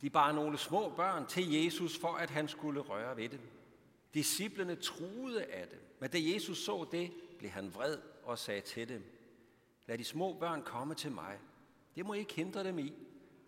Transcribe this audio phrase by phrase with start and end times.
[0.00, 3.40] De bar nogle små børn til Jesus, for at han skulle røre ved dem.
[4.14, 8.88] Disciplerne truede af dem, men da Jesus så det, blev han vred og sagde til
[8.88, 9.18] dem,
[9.88, 11.38] Lad de små børn komme til mig.
[11.94, 12.92] Det må ikke hindre dem i,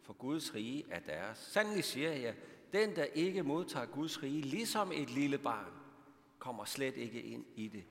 [0.02, 1.38] for Guds rige er deres.
[1.38, 2.34] Sandelig siger jeg,
[2.72, 5.72] den der ikke modtager Guds rige, ligesom et lille barn,
[6.38, 7.84] kommer slet ikke ind i det.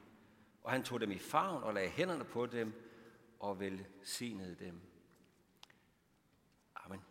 [0.64, 2.74] Og han tog dem i favn og lagde hænderne på dem
[3.40, 4.82] og velsignede dem.
[6.76, 7.02] Amen.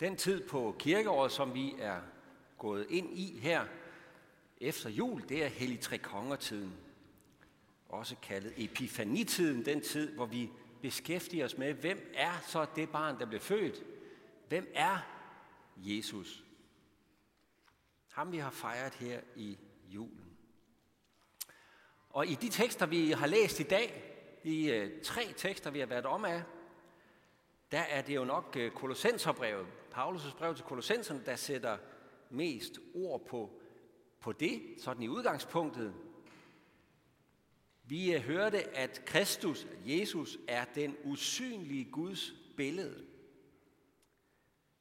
[0.00, 2.00] Den tid på kirkeåret, som vi er
[2.58, 3.66] gået ind i her
[4.60, 6.72] efter jul, det er Hellig Tre Konger-tiden.
[7.88, 10.50] Også kaldet Epifanitiden, den tid, hvor vi
[10.82, 13.82] beskæftiger os med, hvem er så det barn, der blev født?
[14.48, 14.98] Hvem er
[15.76, 16.44] Jesus?
[18.12, 19.58] Ham vi har fejret her i
[19.88, 20.36] julen.
[22.10, 25.86] Og i de tekster, vi har læst i dag, de øh, tre tekster, vi har
[25.86, 26.42] været om af,
[27.72, 31.78] der er det jo nok øh, Kolossenserbrevet, Paulus' brev til Kolossenserne, der sætter
[32.30, 33.60] mest ord på,
[34.20, 35.94] på det, sådan i udgangspunktet.
[37.84, 43.06] Vi øh, hørte, at Kristus, Jesus, er den usynlige Guds billede.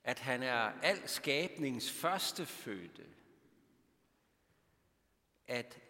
[0.04, 3.06] At han er al skabnings førstefødte.
[5.48, 5.82] At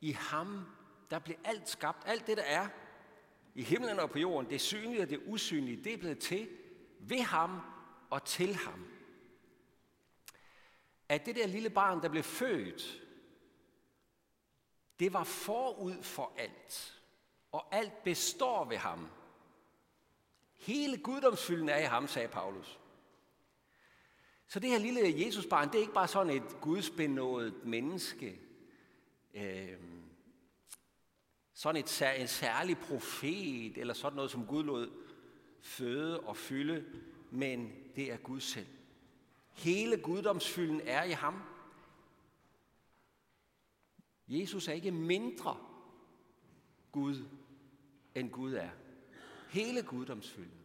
[0.00, 0.64] i ham,
[1.10, 2.68] der blev alt skabt, alt det der er
[3.54, 6.48] i himlen og på jorden, det synlige og det usynlige, det er blevet til
[7.00, 7.60] ved ham
[8.10, 8.86] og til ham.
[11.08, 13.02] At det der lille barn, der blev født,
[15.00, 17.02] det var forud for alt,
[17.52, 19.08] og alt består ved ham.
[20.56, 22.78] Hele guddomsfylden er i ham, sagde Paulus.
[24.46, 28.40] Så det her lille Jesusbarn, det er ikke bare sådan et gudsbenået menneske,
[29.34, 29.78] øh,
[31.54, 34.90] sådan et, en særlig profet, eller sådan noget, som Gud lod
[35.60, 36.84] føde og fylde,
[37.30, 38.66] men det er Gud selv.
[39.52, 41.42] Hele guddomsfylden er i ham.
[44.28, 45.56] Jesus er ikke mindre
[46.92, 47.24] Gud,
[48.14, 48.70] end Gud er.
[49.48, 50.60] Hele guddomsfylden.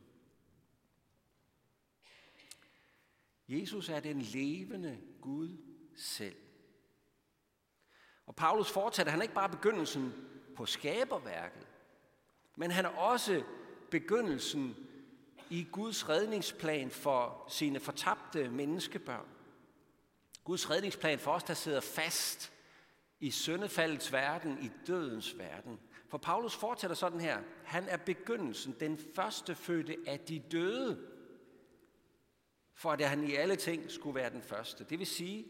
[3.48, 5.58] Jesus er den levende Gud
[5.96, 6.36] selv.
[8.26, 10.14] Og Paulus fortsætter, han er ikke bare begyndelsen
[10.56, 11.68] på skaberværket,
[12.56, 13.44] men han er også
[13.92, 14.85] begyndelsen
[15.50, 19.28] i Guds redningsplan for sine fortabte menneskebørn.
[20.44, 22.54] Guds redningsplan for os, der sidder fast
[23.20, 25.80] i syndefaldets verden, i dødens verden.
[26.10, 27.42] For Paulus fortsætter sådan her.
[27.64, 31.08] Han er begyndelsen, den første fødte af de døde,
[32.74, 34.84] for at han i alle ting skulle være den første.
[34.84, 35.46] Det vil sige,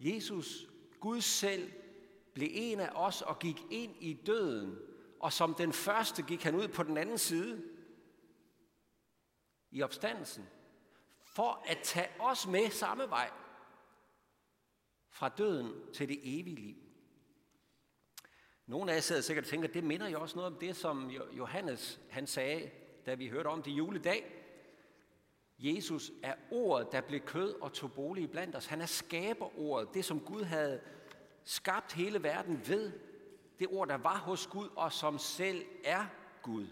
[0.00, 0.66] Jesus,
[1.00, 1.72] Gud selv,
[2.34, 4.78] blev en af os og gik ind i døden,
[5.20, 7.62] og som den første gik han ud på den anden side
[9.72, 10.48] i opstandelsen,
[11.24, 13.30] for at tage os med samme vej
[15.10, 16.76] fra døden til det evige liv.
[18.66, 21.10] Nogle af jer sidder sikkert og tænker, det minder jo også noget om det, som
[21.10, 22.70] Johannes han sagde,
[23.06, 24.38] da vi hørte om det juledag.
[25.58, 28.66] Jesus er ordet, der blev kød og tog bolig blandt os.
[28.66, 30.80] Han er skaberordet, det som Gud havde
[31.44, 32.92] skabt hele verden ved.
[33.58, 36.06] Det ord, der var hos Gud og som selv er
[36.42, 36.66] Gud.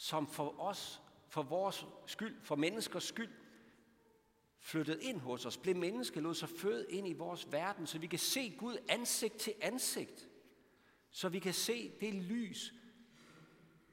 [0.00, 3.32] Som for os, for vores skyld, for menneskers skyld,
[4.58, 8.06] flyttede ind hos os, blev menneske, lod sig føde ind i vores verden, så vi
[8.06, 10.28] kan se Gud ansigt til ansigt.
[11.10, 12.74] Så vi kan se det lys,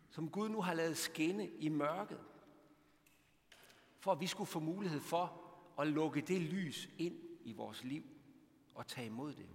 [0.10, 2.20] som Gud nu har lavet skinne i mørket.
[4.00, 5.42] For at vi skulle få mulighed for
[5.80, 8.04] at lukke det lys ind i vores liv
[8.76, 9.50] og tage imod det.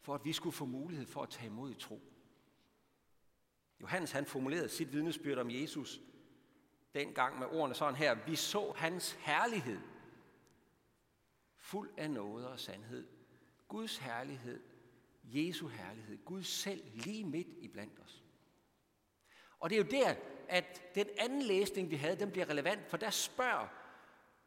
[0.00, 2.13] For at vi skulle få mulighed for at tage imod i tro.
[3.80, 6.00] Johannes han formulerede sit vidnesbyrd om Jesus
[6.94, 8.14] dengang med ordene sådan her.
[8.26, 9.80] Vi så hans herlighed,
[11.56, 13.06] fuld af noget og sandhed.
[13.68, 14.60] Guds herlighed,
[15.24, 18.22] Jesu herlighed, Gud selv lige midt i blandt os.
[19.58, 20.14] Og det er jo der,
[20.48, 23.68] at den anden læsning, vi havde, den bliver relevant, for der spørger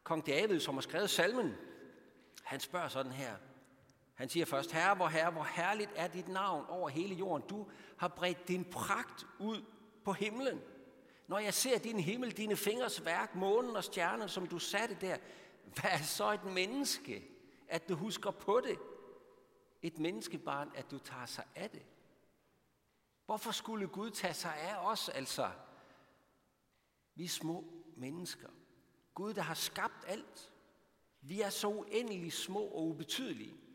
[0.02, 1.54] kong David, som har skrevet salmen,
[2.42, 3.36] han spørger sådan her.
[4.18, 7.48] Han siger først, Herre, hvor herre, hvor herligt er dit navn over hele jorden.
[7.48, 7.66] Du
[7.96, 9.64] har bredt din pragt ud
[10.04, 10.60] på himlen.
[11.26, 15.16] Når jeg ser din himmel, dine fingers værk, månen og stjernerne, som du satte der,
[15.64, 17.28] hvad er så et menneske,
[17.68, 18.78] at du husker på det?
[19.82, 21.82] Et menneskebarn, at du tager sig af det.
[23.26, 25.50] Hvorfor skulle Gud tage sig af os, altså?
[27.14, 27.64] Vi små
[27.96, 28.48] mennesker.
[29.14, 30.52] Gud, der har skabt alt.
[31.20, 33.67] Vi er så uendelig små og ubetydelige.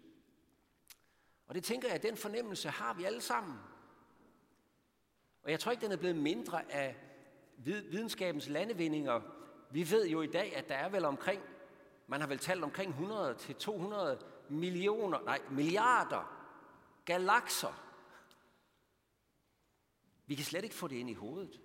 [1.48, 3.60] Og det tænker jeg, at den fornemmelse har vi alle sammen.
[5.44, 6.95] Og jeg tror ikke, den er blevet mindre af
[7.57, 9.22] videnskabens landevindinger.
[9.72, 11.42] Vi ved jo i dag, at der er vel omkring,
[12.07, 14.19] man har vel talt omkring 100 til 200
[14.50, 16.40] millioner, nej, milliarder
[17.06, 17.84] galakser.
[20.25, 21.62] Vi kan slet ikke få det ind i hovedet.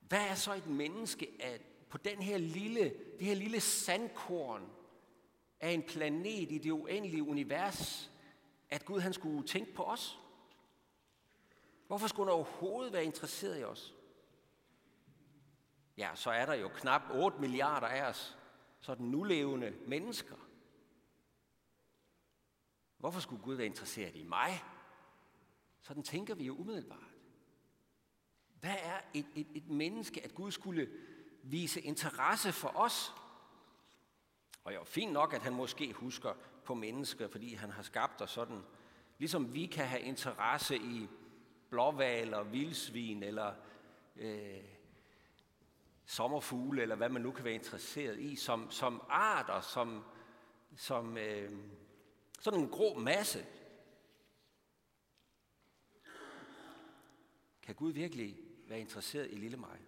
[0.00, 4.70] Hvad er så et menneske at på den her lille, det her lille sandkorn
[5.60, 8.10] af en planet i det uendelige univers,
[8.70, 10.18] at Gud han skulle tænke på os?
[11.86, 13.94] Hvorfor skulle han overhovedet være interesseret i os?
[15.96, 18.38] Ja, så er der jo knap 8 milliarder af os,
[18.80, 20.36] sådan nulevende mennesker.
[22.98, 24.64] Hvorfor skulle Gud være interesseret i mig?
[25.80, 27.10] Sådan tænker vi jo umiddelbart.
[28.60, 30.90] Hvad er et, et, et menneske, at Gud skulle
[31.42, 33.12] vise interesse for os?
[34.64, 36.34] Og jo, fint nok, at han måske husker
[36.64, 38.62] på mennesker, fordi han har skabt os sådan.
[39.18, 41.08] Ligesom vi kan have interesse i
[41.70, 43.54] blåvaler, vildsvin eller
[44.16, 44.64] øh,
[46.04, 50.04] sommerfugle, eller hvad man nu kan være interesseret i, som, som arter, som,
[50.76, 51.52] som øh,
[52.40, 53.46] sådan en grå masse.
[57.62, 58.36] Kan Gud virkelig
[58.68, 59.78] være interesseret i lille mig?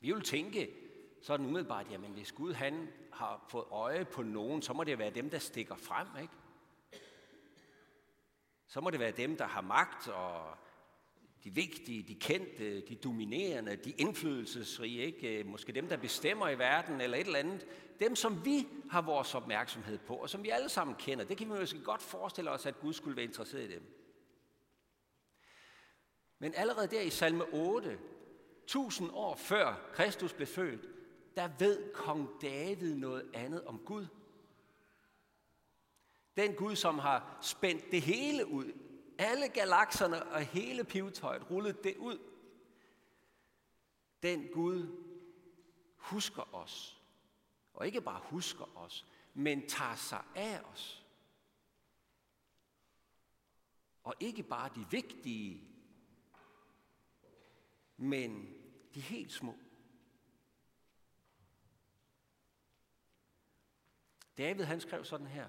[0.00, 0.87] Vi vil tænke
[1.20, 5.10] sådan umiddelbart, jamen hvis Gud han har fået øje på nogen, så må det være
[5.10, 6.34] dem, der stikker frem, ikke?
[8.66, 10.56] Så må det være dem, der har magt og
[11.44, 15.44] de vigtige, de kendte, de dominerende, de indflydelsesrige, ikke?
[15.44, 17.66] måske dem, der bestemmer i verden eller et eller andet.
[18.00, 21.24] Dem, som vi har vores opmærksomhed på, og som vi alle sammen kender.
[21.24, 23.82] Det kan vi måske godt forestille os, at Gud skulle være interesseret i dem.
[26.38, 27.98] Men allerede der i salme 8,
[28.66, 30.97] tusind år før Kristus blev født,
[31.38, 34.06] der ved kong David noget andet om Gud.
[36.36, 38.72] Den Gud, som har spændt det hele ud,
[39.18, 42.18] alle galakserne og hele pivetøjet, rullet det ud.
[44.22, 45.04] Den Gud
[45.96, 47.02] husker os.
[47.74, 51.06] Og ikke bare husker os, men tager sig af os.
[54.02, 55.62] Og ikke bare de vigtige,
[57.96, 58.54] men
[58.94, 59.54] de helt små.
[64.38, 65.48] David han skrev sådan her.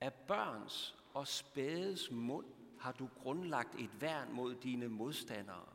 [0.00, 2.46] Af børns og spædes mund
[2.80, 5.66] har du grundlagt et værn mod dine modstandere,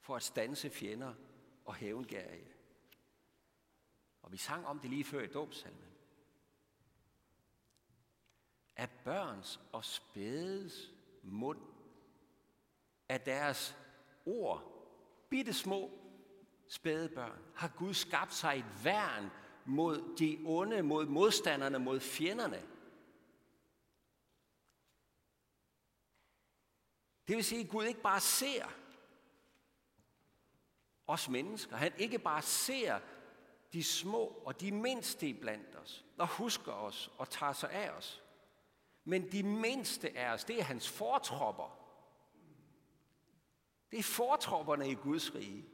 [0.00, 1.14] for at stanse fjender
[1.64, 2.52] og hævngærige.
[4.22, 5.82] Og vi sang om det lige før i dåbsalmen.
[8.76, 10.92] Af børns og spædes
[11.22, 11.60] mund,
[13.08, 13.76] af deres
[14.26, 14.72] ord,
[15.28, 15.90] bitte små
[16.68, 19.30] spædebørn, har Gud skabt sig et værn
[19.66, 22.62] mod de onde, mod modstanderne, mod fjenderne.
[27.28, 28.66] Det vil sige, at Gud ikke bare ser
[31.06, 31.76] os mennesker.
[31.76, 33.00] Han ikke bare ser
[33.72, 38.22] de små og de mindste blandt os, og husker os og tager sig af os.
[39.04, 41.78] Men de mindste af os, det er hans fortropper.
[43.90, 45.64] Det er fortropperne i Guds rige.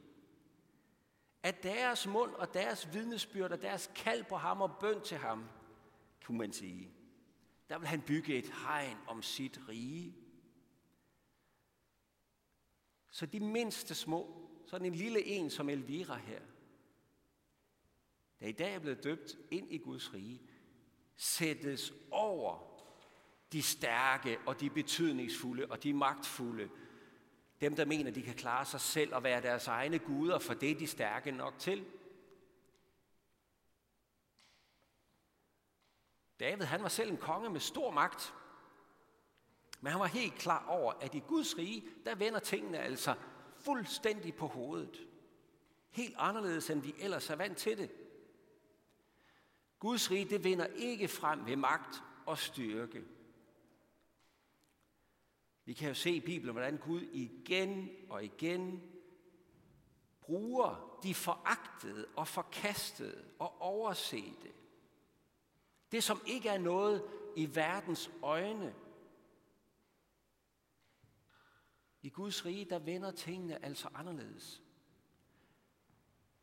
[1.43, 5.49] At deres mund og deres vidnesbyrd og deres kald på ham og bøn til ham,
[6.25, 6.91] kunne man sige,
[7.69, 10.15] der vil han bygge et hegn om sit rige.
[13.09, 16.41] Så de mindste små, sådan en lille en som Elvira her,
[18.39, 20.41] der i dag er blevet døbt ind i Guds rige,
[21.15, 22.73] sættes over
[23.51, 26.69] de stærke og de betydningsfulde og de magtfulde.
[27.61, 30.71] Dem, der mener, de kan klare sig selv og være deres egne guder, for det
[30.71, 31.85] er de stærke nok til.
[36.39, 38.33] David, han var selv en konge med stor magt.
[39.81, 43.15] Men han var helt klar over, at i Guds rige, der vender tingene altså
[43.59, 45.07] fuldstændig på hovedet.
[45.89, 47.91] Helt anderledes, end vi ellers er vant til det.
[49.79, 53.03] Guds rige, det vinder ikke frem ved magt og styrke.
[55.65, 58.81] Vi kan jo se i Bibelen, hvordan Gud igen og igen
[60.21, 64.51] bruger de foragtede og forkastede og oversete.
[65.91, 67.03] Det, som ikke er noget
[67.35, 68.75] i verdens øjne,
[72.01, 74.61] I Guds rige, der vender tingene altså anderledes.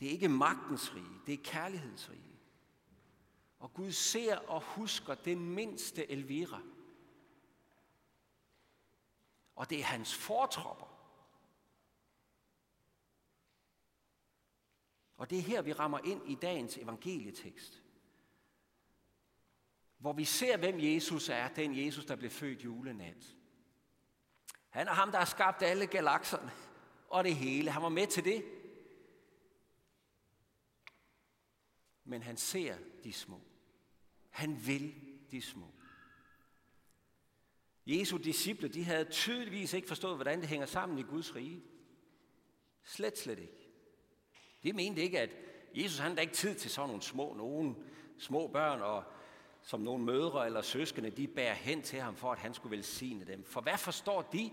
[0.00, 2.40] Det er ikke magtens rige, det er kærlighedens rige.
[3.58, 6.62] Og Gud ser og husker den mindste Elvira.
[9.60, 10.86] Og det er hans fortropper.
[15.16, 17.82] Og det er her, vi rammer ind i dagens evangelietekst.
[19.98, 23.36] Hvor vi ser, hvem Jesus er, den Jesus, der blev født julenat.
[24.68, 26.52] Han er ham, der har skabt alle galakserne
[27.08, 27.70] og det hele.
[27.70, 28.44] Han var med til det.
[32.04, 33.40] Men han ser de små.
[34.30, 34.94] Han vil
[35.30, 35.74] de små.
[37.86, 41.62] Jesu disciple, de havde tydeligvis ikke forstået, hvordan det hænger sammen i Guds rige.
[42.84, 43.68] Slet, slet ikke.
[44.62, 45.30] De mente ikke, at
[45.74, 47.76] Jesus han havde ikke tid til sådan nogle små, nogen
[48.18, 49.04] små børn, og
[49.62, 53.24] som nogle mødre eller søskende, de bærer hen til ham, for at han skulle velsigne
[53.24, 53.44] dem.
[53.44, 54.50] For hvad forstår de?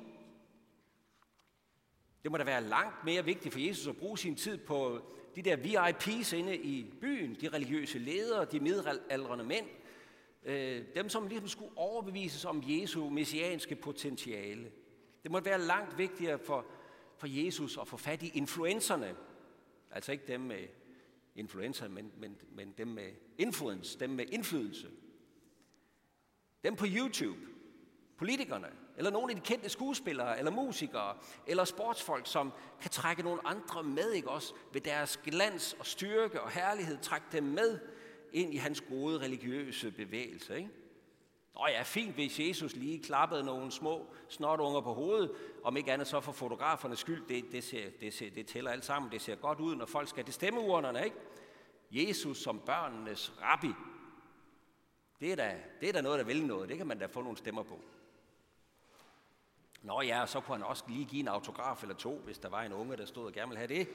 [2.24, 5.02] Det må da være langt mere vigtigt for Jesus at bruge sin tid på
[5.36, 9.66] de der VIP's inde i byen, de religiøse ledere, de midaldrende mænd,
[10.48, 14.72] øh, dem som ligesom skulle overbevises om Jesu messianske potentiale.
[15.24, 16.66] Det må være langt vigtigere for,
[17.18, 19.16] for Jesus at få fat i influencerne,
[19.92, 20.68] altså ikke dem med
[21.36, 24.88] influencer, men, men, men dem med influence, dem med indflydelse.
[26.64, 27.40] Dem på YouTube,
[28.18, 33.48] politikerne, eller nogle af de kendte skuespillere, eller musikere, eller sportsfolk, som kan trække nogle
[33.48, 34.54] andre med, ikke også?
[34.74, 37.80] Ved deres glans og styrke og herlighed, trække dem med
[38.34, 40.70] ind i hans gode religiøse bevægelse, ikke?
[41.54, 45.32] Og ja, fint, hvis Jesus lige klappede nogle små snotunger på hovedet,
[45.64, 48.86] om ikke andet så for fotografernes skyld, det, det, ser, det, ser, det tæller alt
[48.86, 51.16] sammen, det ser godt ud, når folk skal til stemmeurnerne, ikke?
[51.92, 53.72] Jesus som børnenes rabbi,
[55.20, 57.22] det er, da, det er da noget, der vil noget, det kan man da få
[57.22, 57.82] nogle stemmer på.
[59.82, 62.62] Nå ja, så kunne han også lige give en autograf eller to, hvis der var
[62.62, 63.88] en unge, der stod og gerne ville have det.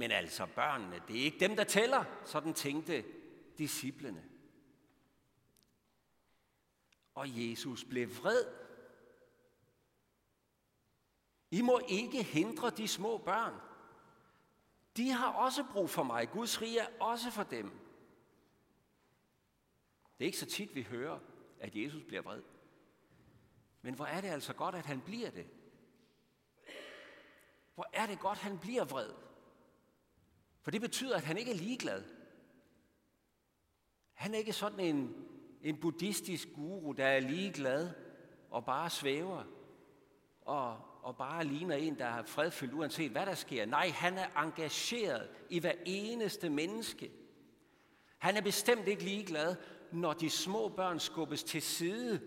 [0.00, 3.04] Men altså børnene, det er ikke dem, der tæller, sådan tænkte
[3.58, 4.24] disciplene.
[7.14, 8.44] Og Jesus blev vred.
[11.50, 13.54] I må ikke hindre de små børn.
[14.96, 16.30] De har også brug for mig.
[16.30, 17.70] Guds rige er også for dem.
[20.18, 21.18] Det er ikke så tit, vi hører,
[21.58, 22.42] at Jesus bliver vred.
[23.82, 25.46] Men hvor er det altså godt, at han bliver det.
[27.74, 29.29] Hvor er det godt, at han bliver vred.
[30.62, 32.02] For det betyder, at han ikke er ligeglad.
[34.12, 35.14] Han er ikke sådan en,
[35.62, 37.90] en buddhistisk guru, der er ligeglad
[38.50, 39.44] og bare svæver
[40.42, 43.66] og, og bare ligner en, der er fredfyldt, uanset hvad der sker.
[43.66, 47.10] Nej, han er engageret i hver eneste menneske.
[48.18, 49.56] Han er bestemt ikke ligeglad,
[49.92, 52.20] når de små børn skubbes til side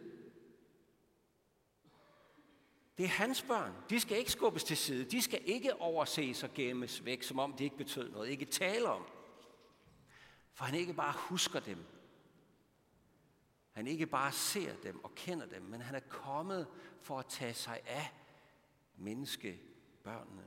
[2.97, 3.73] det er hans børn.
[3.89, 5.05] De skal ikke skubbes til side.
[5.05, 8.29] De skal ikke overses og gemmes væk, som om det ikke betød noget.
[8.29, 9.05] Ikke tale om.
[10.53, 11.85] For han ikke bare husker dem.
[13.71, 16.67] Han ikke bare ser dem og kender dem, men han er kommet
[17.01, 18.13] for at tage sig af
[18.97, 20.43] menneskebørnene.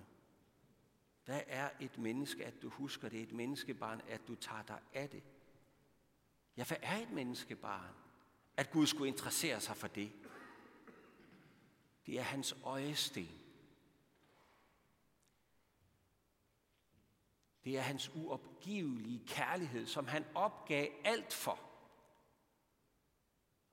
[1.25, 3.21] Hvad er et menneske, at du husker det?
[3.21, 5.23] Et menneskebarn, at du tager dig af det.
[6.57, 7.95] Ja, hvad er et menneskebarn?
[8.57, 10.12] At Gud skulle interessere sig for det.
[12.06, 13.28] Det er hans øjesten.
[17.64, 21.60] Det er hans uopgivelige kærlighed, som han opgav alt for.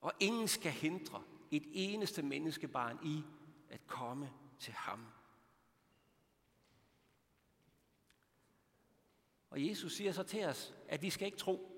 [0.00, 3.22] Og ingen skal hindre et eneste menneskebarn i
[3.68, 5.06] at komme til ham.
[9.50, 11.70] Og Jesus siger så til os, at vi skal ikke tro,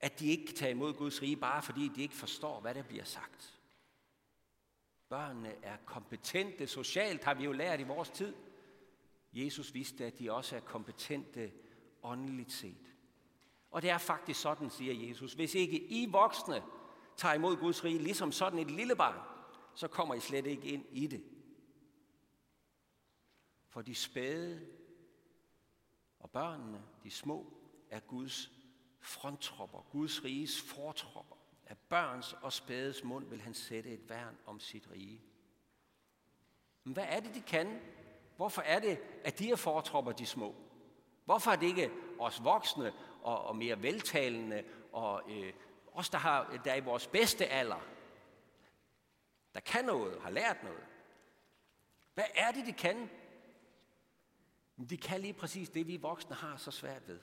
[0.00, 2.82] at de ikke kan tage imod Guds rige, bare fordi de ikke forstår, hvad der
[2.82, 3.53] bliver sagt.
[5.14, 8.34] Børnene er kompetente socialt, har vi jo lært i vores tid.
[9.32, 11.52] Jesus vidste, at de også er kompetente
[12.02, 12.94] åndeligt set.
[13.70, 15.32] Og det er faktisk sådan, siger Jesus.
[15.32, 16.62] Hvis ikke I voksne
[17.16, 19.20] tager imod Guds rige, ligesom sådan et lille barn,
[19.74, 21.24] så kommer I slet ikke ind i det.
[23.68, 24.66] For de spæde
[26.18, 27.52] og børnene, de små,
[27.90, 28.50] er Guds
[29.00, 31.43] fronttropper, Guds riges fortropper.
[31.66, 35.22] Af børns og spædes mund vil han sætte et værn om sit rige.
[36.84, 37.80] Men hvad er det, de kan?
[38.36, 40.54] Hvorfor er det, at de er fortropper de små?
[41.24, 42.92] Hvorfor er det ikke os voksne
[43.22, 45.52] og, og mere veltalende og øh,
[45.92, 47.80] os, der, har, der er i vores bedste alder,
[49.54, 50.86] der kan noget, har lært noget?
[52.14, 53.10] Hvad er det, de kan?
[54.90, 57.20] De kan lige præcis det, vi voksne har så svært ved.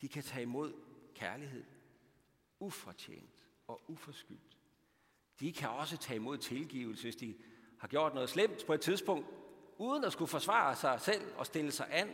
[0.00, 0.74] De kan tage imod
[1.14, 1.73] kærlighed
[2.58, 3.30] ufortjent
[3.66, 4.58] og uforskyldt.
[5.40, 7.36] De kan også tage imod tilgivelse, hvis de
[7.78, 9.26] har gjort noget slemt på et tidspunkt,
[9.78, 12.10] uden at skulle forsvare sig selv og stille sig an,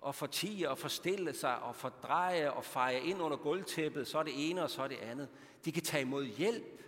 [0.00, 4.50] og fortige og forstille sig og fordreje og feje ind under gulvtæppet, så er det
[4.50, 5.28] ene og så er det andet.
[5.64, 6.82] De kan tage imod hjælp.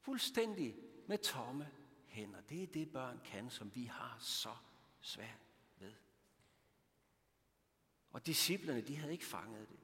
[0.00, 1.68] Fuldstændig med tomme
[2.06, 2.40] hænder.
[2.40, 4.54] Det er det, børn kan, som vi har så
[5.00, 5.46] svært
[5.78, 5.92] ved.
[8.12, 9.81] Og disciplerne, de havde ikke fanget det.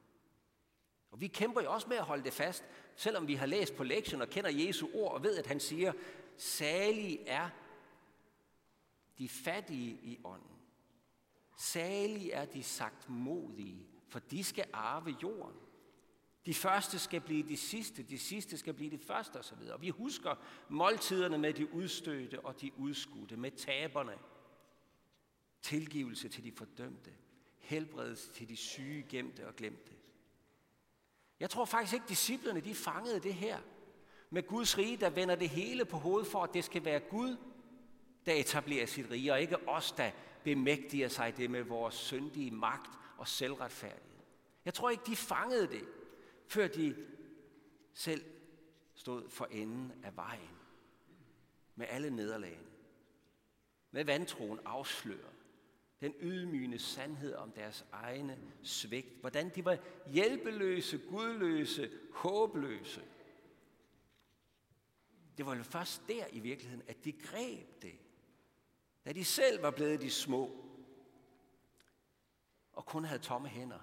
[1.11, 2.63] Og vi kæmper jo også med at holde det fast,
[2.95, 5.93] selvom vi har læst på lektionen og kender Jesu ord og ved, at han siger,
[6.37, 7.49] salige er
[9.17, 10.57] de fattige i ånden.
[11.57, 15.55] Salige er de sagt modige, for de skal arve jorden.
[16.45, 19.61] De første skal blive de sidste, de sidste skal blive de første osv.
[19.71, 20.35] Og vi husker
[20.69, 24.17] måltiderne med de udstødte og de udskudte, med taberne.
[25.61, 27.11] Tilgivelse til de fordømte,
[27.57, 29.93] helbredelse til de syge, gemte og glemte.
[31.39, 33.59] Jeg tror faktisk ikke, disciplerne de fangede det her.
[34.29, 37.37] Med Guds rige, der vender det hele på hovedet for, at det skal være Gud,
[38.25, 40.11] der etablerer sit rige, og ikke os, der
[40.43, 44.23] bemægtiger sig det med vores syndige magt og selvretfærdighed.
[44.65, 45.85] Jeg tror ikke, de fangede det,
[46.47, 46.95] før de
[47.93, 48.25] selv
[48.95, 50.59] stod for enden af vejen
[51.75, 52.69] med alle nederlagene.
[53.91, 55.38] Med vantroen afsløret.
[56.01, 59.19] Den ydmygende sandhed om deres egne svigt.
[59.21, 59.77] Hvordan de var
[60.07, 63.01] hjælpeløse, gudløse, håbløse.
[65.37, 67.95] Det var jo først der i virkeligheden, at de greb det.
[69.05, 70.65] Da de selv var blevet de små,
[72.73, 73.79] og kun havde tomme hænder.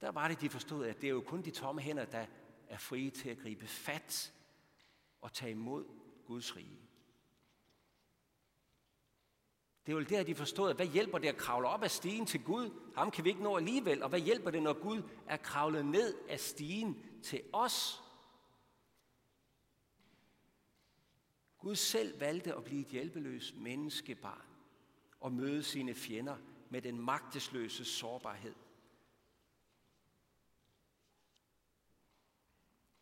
[0.00, 2.26] Der var det, de forstod, at det er jo kun de tomme hænder, der
[2.68, 4.32] er frie til at gribe fat
[5.20, 5.84] og tage imod
[6.26, 6.85] Guds rige.
[9.86, 12.26] Det er jo der, de forstod, at hvad hjælper det at kravle op ad stigen
[12.26, 12.70] til Gud?
[12.96, 14.02] Ham kan vi ikke nå alligevel.
[14.02, 18.02] Og hvad hjælper det, når Gud er kravlet ned af stigen til os?
[21.58, 24.46] Gud selv valgte at blive et hjælpeløst menneskebarn
[25.20, 26.36] og møde sine fjender
[26.70, 28.54] med den magtesløse sårbarhed.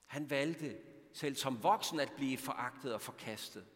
[0.07, 0.79] Han valgte
[1.13, 3.67] selv som voksen at blive foragtet og forkastet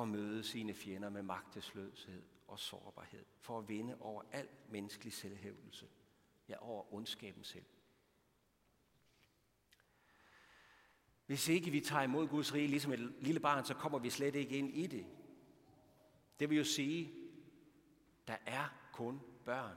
[0.00, 5.88] og møde sine fjender med magtesløshed og sårbarhed for at vinde over al menneskelig selvhævelse,
[6.48, 7.64] ja over ondskaben selv.
[11.26, 14.34] Hvis ikke vi tager imod Guds rige ligesom et lille barn, så kommer vi slet
[14.34, 15.06] ikke ind i det.
[16.40, 17.12] Det vil jo sige,
[18.26, 19.76] der er kun børn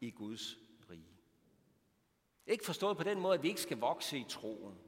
[0.00, 0.58] i Guds
[0.90, 1.18] rige.
[2.46, 4.78] Ikke forstået på den måde, at vi ikke skal vokse i troen.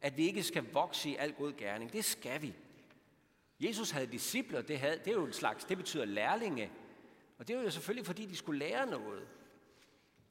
[0.00, 1.92] At vi ikke skal vokse i al god gerning.
[1.92, 2.54] Det skal vi.
[3.64, 6.70] Jesus havde discipler, det, havde, det er jo en slags, det betyder lærlinge.
[7.38, 9.28] Og det var jo selvfølgelig, fordi de skulle lære noget.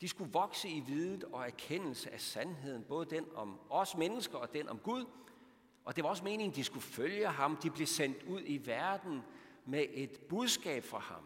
[0.01, 4.53] De skulle vokse i videt og erkendelse af sandheden, både den om os mennesker og
[4.53, 5.05] den om Gud.
[5.85, 7.57] Og det var også meningen, at de skulle følge ham.
[7.57, 9.21] De blev sendt ud i verden
[9.65, 11.23] med et budskab fra ham.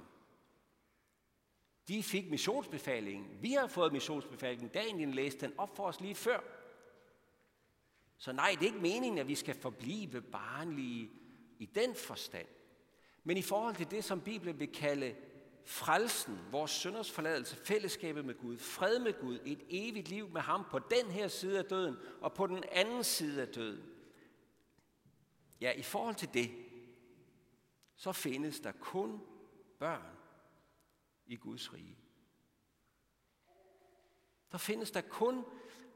[1.88, 3.38] De fik missionsbefalingen.
[3.42, 4.70] Vi har fået missionsbefalingen.
[4.70, 6.40] Daniel læste den op for os lige før.
[8.18, 11.10] Så nej, det er ikke meningen, at vi skal forblive barnlige
[11.60, 12.48] i den forstand.
[13.24, 15.16] Men i forhold til det, som Bibelen vil kalde
[15.66, 20.64] frelsen, vores sønders forladelse, fællesskabet med Gud, fred med Gud, et evigt liv med ham
[20.72, 23.86] på den her side af døden og på den anden side af døden.
[25.62, 26.52] Ja, i forhold til det,
[27.96, 29.22] så findes der kun
[29.80, 30.18] børn
[31.26, 31.98] i Guds rige.
[34.52, 35.46] Der findes der kun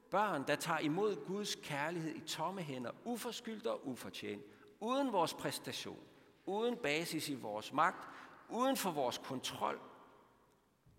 [0.10, 4.43] børn, der tager imod Guds kærlighed i tomme hænder, uforskyldt og ufortjent,
[4.82, 6.04] uden vores præstation,
[6.46, 8.10] uden basis i vores magt,
[8.50, 9.80] uden for vores kontrol,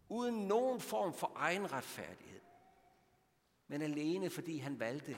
[0.08, 2.40] uden nogen form for egen retfærdighed,
[3.68, 5.16] men alene fordi han valgte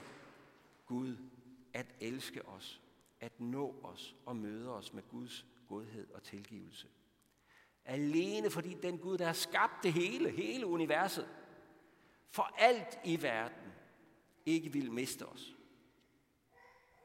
[0.85, 1.17] Gud
[1.73, 2.81] at elske os,
[3.19, 6.87] at nå os og møde os med Guds godhed og tilgivelse.
[7.85, 11.29] Alene fordi den Gud, der har skabt det hele, hele universet,
[12.29, 13.73] for alt i verden,
[14.45, 15.54] ikke vil miste os.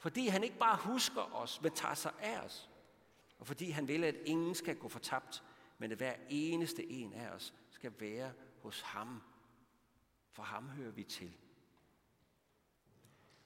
[0.00, 2.70] Fordi han ikke bare husker os, men tager sig af os.
[3.38, 5.44] Og fordi han vil, at ingen skal gå fortabt,
[5.78, 8.32] men at hver eneste en af os skal være
[8.62, 9.22] hos ham.
[10.30, 11.36] For ham hører vi til.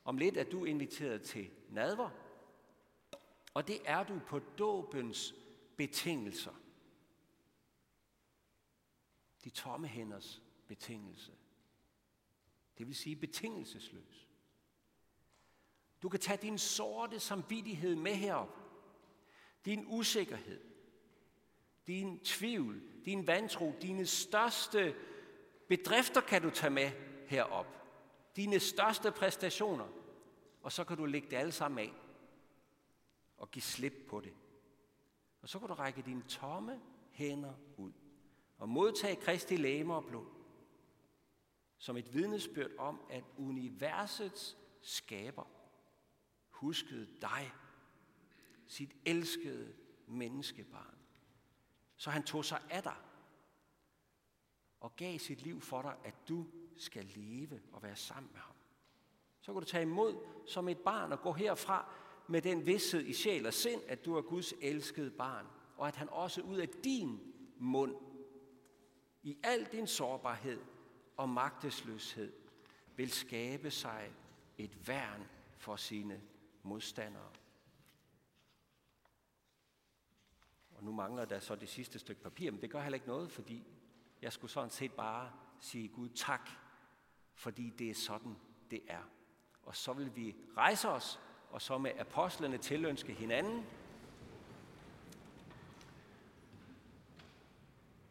[0.04, 2.10] Om lidt er du inviteret til nadver,
[3.54, 5.34] og det er du på dåbens
[5.76, 6.54] betingelser.
[9.44, 11.32] De tomme hænders betingelse.
[12.78, 14.28] Det vil sige betingelsesløs.
[16.04, 18.58] Du kan tage din sorte samvittighed med herop.
[19.64, 20.60] Din usikkerhed,
[21.86, 24.94] din tvivl, din vantro, dine største
[25.68, 26.90] bedrifter kan du tage med
[27.26, 27.66] herop.
[28.36, 29.86] Dine største præstationer.
[30.62, 31.92] Og så kan du lægge det alle sammen af
[33.36, 34.32] og give slip på det.
[35.42, 37.92] Og så kan du række dine tomme hænder ud
[38.58, 40.26] og modtage Kristi læme og blod
[41.78, 45.44] som et vidnesbyrd om, at universets skaber
[46.64, 47.52] huskede dig
[48.66, 49.74] sit elskede
[50.06, 50.98] menneskebarn.
[51.96, 52.96] Så han tog sig af dig
[54.80, 56.46] og gav sit liv for dig, at du
[56.76, 58.56] skal leve og være sammen med ham.
[59.40, 61.92] Så kan du tage imod som et barn og gå herfra
[62.28, 65.46] med den vidshed i sjæl og sind, at du er Guds elskede barn,
[65.76, 67.96] og at han også ud af din mund,
[69.22, 70.60] i al din sårbarhed
[71.16, 72.32] og magtesløshed,
[72.96, 74.12] vil skabe sig
[74.58, 76.22] et værn for sine
[76.64, 77.30] modstandere.
[80.70, 83.30] Og nu mangler der så det sidste stykke papir, men det gør heller ikke noget,
[83.30, 83.64] fordi
[84.22, 86.50] jeg skulle sådan set bare sige Gud tak,
[87.34, 88.36] fordi det er sådan,
[88.70, 89.02] det er.
[89.62, 93.66] Og så vil vi rejse os, og så med apostlene tilønske hinanden,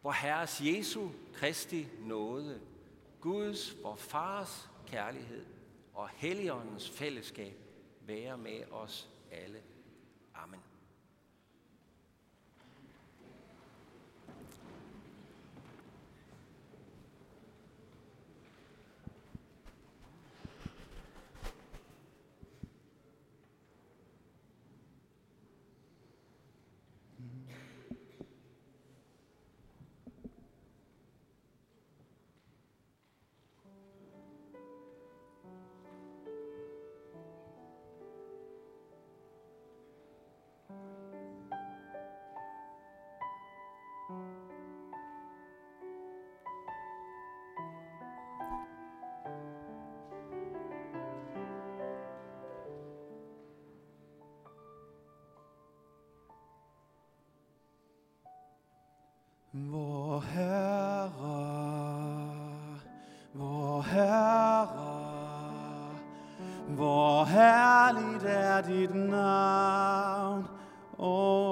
[0.00, 2.60] hvor Herres Jesu Kristi nåde,
[3.20, 5.46] Guds, vor Fars kærlighed
[5.94, 7.63] og Helligåndens fællesskab
[8.06, 9.62] være med os alle.
[10.34, 10.73] Amen.
[59.56, 61.10] Vor Herre,
[63.34, 64.66] vor Herre,
[66.68, 70.48] hvor herligt er dit navn
[70.98, 71.43] o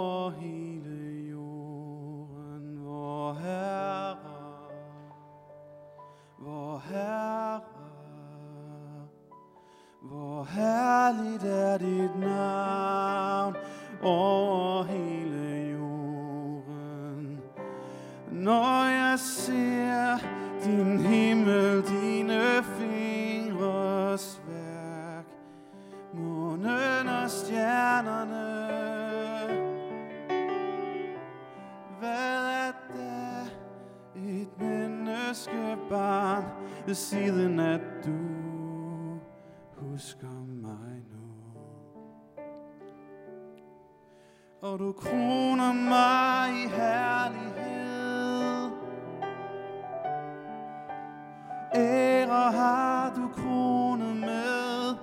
[52.32, 54.96] Ære har du kronet med.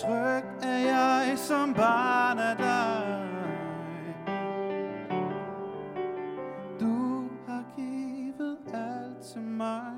[0.00, 3.28] Tryg er jeg som barn af dig.
[6.80, 9.94] Du har givet alt til mig.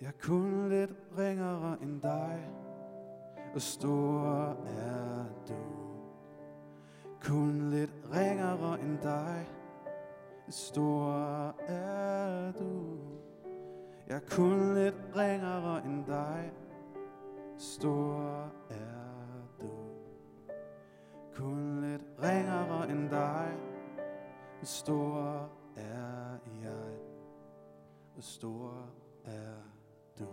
[0.00, 2.48] Jeg er kun lidt ringere end dig,
[3.54, 4.03] og stor
[24.64, 26.98] stor er jeg,
[28.16, 28.88] og stor
[29.24, 29.54] er
[30.18, 30.26] du.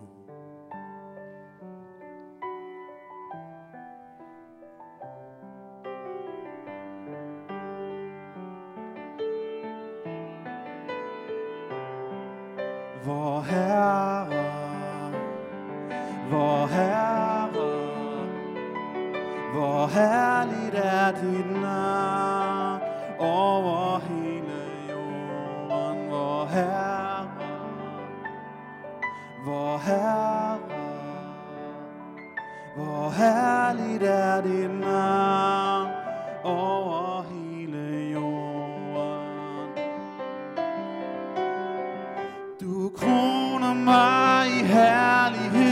[42.97, 45.70] Kroner mig i herlighed.